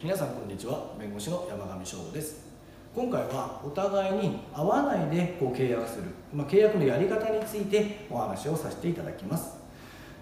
[0.00, 0.92] 皆さんこんにちは。
[0.96, 2.46] 弁護士の山上翔吾です。
[2.94, 9.56] 今回はお互いに会わないでこう契約する、まあ、契約のやり方についてお話をさせていただきます。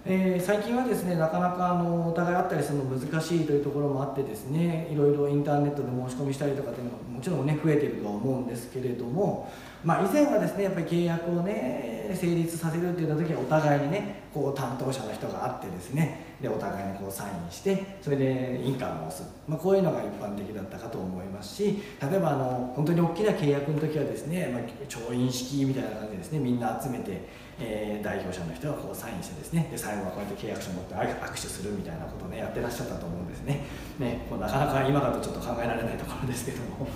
[0.09, 9.51] えー、最近はですねなかなかあのお互い会ったりするの難しいというところもあってですねいろいろインターネットで申し込みしたりとかっていうのがもちろんね増えてるとは思うんですけれども、
[9.83, 29.69] まあ、以前はですねやっぱり契約をね成立させるっていった時はお互いにねこう担当者の人があってですねでお互いにこうサインしてそれで印鑑を押す、まあ、こういうのが一般的だったかと思いますし例えばあの本当に大きな契約の時はですね、まあ、調印式みたいな感じでですねみんな集めてえー、代表者の人がこうサインしてですね。
[29.71, 33.65] で最後はこうやって契約書を持って握手するみたいなことをねやってらっしゃったと思うんですね。
[33.99, 36.89] ねなかなか今だとちょっと考えられないところですけども。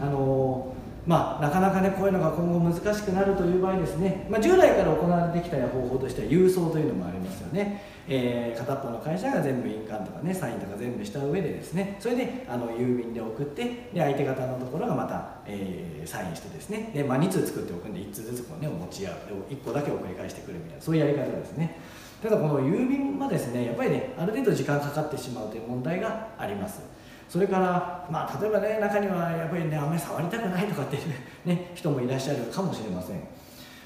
[0.00, 0.74] あの
[1.06, 11.96] まあ、なかなかねこういうのが今後難しくなるという場合ですね、まあ、従来から行われてきた方法としては郵送というのもありますよね、えー、片方の会社が全部印鑑とかねサインとか全部した上でですね。
[12.00, 16.90] それであの郵便で送ってで相手方のところがまた、えー、サインしてですね。
[16.94, 19.14] で、まあ、2通作っておくんで1通ずつこう、ね、持ち合う。
[19.50, 21.78] 1個だけ送り返してくるみたいなそういうやり方ですね。
[22.22, 26.80] ただこの郵便はですねやっぱりねある程度時間かかってしまうという問題があります。
[27.28, 31.02] それから、まあ、例えばね中にはやっぱりねあんまり触りたくないとかっていう、
[31.44, 33.20] ね、 人もいらっしゃるかもしれません。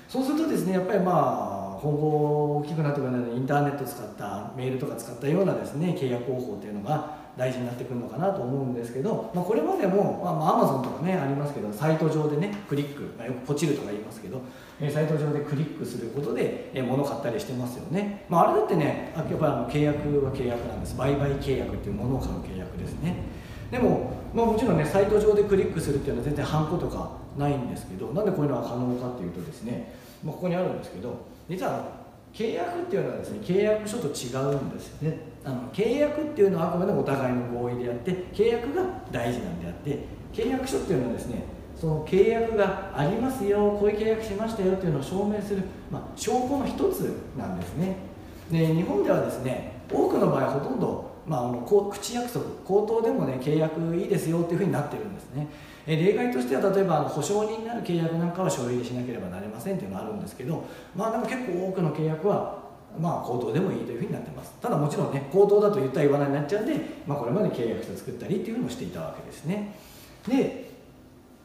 [0.08, 14.42] そうするとですねやっぱりまあ今後大きくなってくるのでインターネット使ったメールとか使ったようなですね契約方法っていうのが大事になってくるのかなと思うんですけど、まあ、これまでも、まあ、アマゾンとかねありますけどサイト上でねクリック、まあ、よくポチるとか言いますけど、
[14.80, 20.96] えサイト上でクリックすることで、え物買ったりしてますよね、まあ、あれだってねやっぱり契約は契約なんです。
[20.96, 23.14] 売買契約っていうものを買う契約ですね。
[23.70, 29.94] でも、まあ、もちろんねサイト上でクリックするっていうのは全然ハンコとかないんですけどなんでこういうのは可能かっていうとですね、
[30.24, 35.18] まあ、ここにあるんですけど実は契約っていうのはですね契約書と違うんですよね。
[35.44, 39.98] あの契約っていうのはあくまでもお互いの合意であって契約が大事なんであって
[40.32, 41.42] 契約書っていうのはですね
[41.74, 47.96] その契約がありますよこういう契約しましたよっていうのを証明する、まあ、証拠の一つなんですね。
[48.50, 55.46] で日本ではですね多くの場合ほとんどまあ、あの口約束口頭でもね契約いいですよっていうふうになってるんですね。
[55.86, 62.58] え例外としては例えばあの保証人になる契約なんかは書類でしなければなれませんっていうのがあるんですけどまあでも結構多くの契約は
[62.98, 64.54] まあ口頭でもいいというふうになってます。
[64.60, 69.74] ただもちろんね口頭だと言ったら言わないになっちゃうんで、まあ、これまで契約書作ったりっていうふうにしていたわけですね。
[70.26, 70.68] で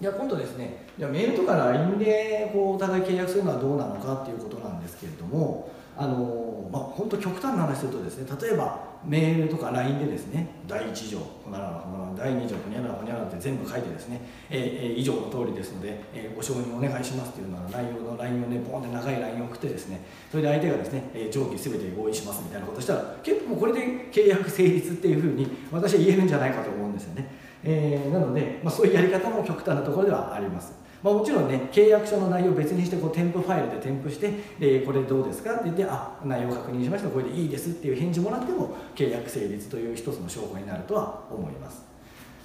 [0.01, 20.01] じゃあ今度ですねじゃメールとか LINE でこうお互い契約するのはどうなのかっていうことなんですけれどもあのまあ本当極端な話するとですね例えばメールとか LINE でですね第1条ほならほなら第2条ほにゃらほにゃらって全部書いてですね、えー、以上の通りですので、えー、ご承認お願いしますっていうのは内容の LINE をねボーンって長い LINE を送ってですね
[20.31, 27.29] それで相手がですね、えー、上記全て合意しますみたいなことしたら結構これで契約成立っていうふうに私は言えるんじゃないかと思うんですよね、
[27.63, 30.82] えー、なので、まあ、そういうやり方も極端なところではあります。
[31.03, 41.93] まあ、もちろんね契約書の内容を別にしてこう添付ファイルで添付して、えー、これどうですかって言ってあ内容確認しましたこれでいいですっていう返事もらっても契約成立という一つの証拠になるとは思います。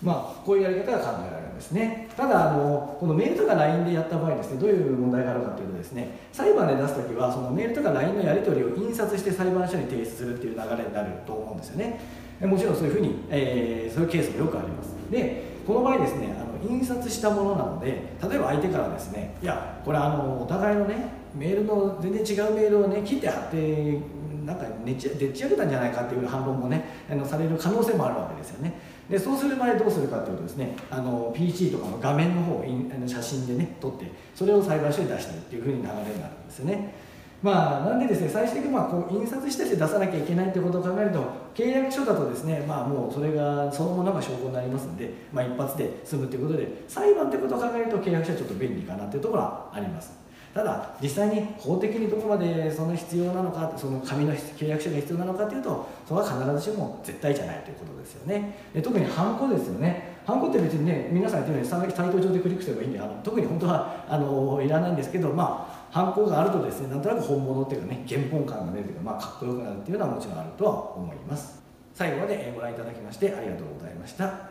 [0.00, 2.08] まあ、こういうやり方が考えられるんですね。
[2.16, 12.00] ただあのこのメールとか LINE でやった場合ですねどういう問題があるかというとですね裁判で出す時はそのメールとか LINE のやり取りを印刷して裁判所に提出するっていう流れになると思うんですよね。
[12.40, 14.94] もちろんそういうふうに、えー、そういうケースもよくあります。
[15.10, 23.98] でこの場合ですねあ印刷したものなので例えば相手からですねいやこれあのお互いのねメールの全然違うメールをね切って貼って
[24.44, 28.72] なんかでっち上げたんじゃないかっていう反論もねあのされる可能性もあるわけですよね。
[29.10, 32.64] でそうする場合どうするかというとですねあの PC とかの画面の方を
[33.06, 36.94] 写真でね撮ってそれを裁判所に出したりっていうふうに流れになるんですよね。
[37.41, 41.22] まあ、なんでですね最終的にまあこう印刷して出さなきゃいけないということを考えると
[41.54, 50.19] 契約書だとですね、まあ、もうそれがそのものが証拠になりますので、まあ、一発で済むということで裁判ということを考えると契約書はちょっと便利かなというところはあります。
[50.53, 58.59] ただ実際に法的にどこまでその必要なのかその紙の契約書が必要なのかというとそれは必ずしも絶対じゃないということですよね。
[58.75, 60.19] で特にハンコですよね。
[60.26, 71.62] ハンコって別にね皆さん言ってるようにサイト上でクリックすればいいんであの特に本当はあのいらないんですけどまあハンコがあるとですねなんとなく本物っていうかね原本感が出るというか、まあ、かっこよくなるっていうのはもちろんあるとは思います。
[71.94, 74.50] 最後までご覧いただきましてありがとうございました。